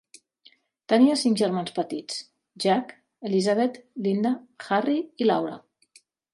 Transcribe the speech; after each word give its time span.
Tenia 0.93 1.17
cinc 1.23 1.37
germans 1.41 1.69
petits; 1.75 2.17
Jack, 2.65 2.97
Elizabeth, 3.31 3.79
Linda, 4.09 4.35
Harry 4.73 5.01
i 5.25 5.33
Laura. 5.33 5.59